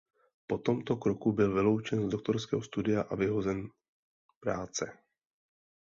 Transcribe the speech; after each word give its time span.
Po 0.47 0.57
tomto 0.57 0.97
kroku 0.97 1.31
byl 1.31 1.53
vyloučen 1.53 2.03
z 2.05 2.09
doktorského 2.11 2.61
studia 2.61 3.01
a 3.01 3.15
vyhozen 3.15 3.67
práce. 4.39 4.97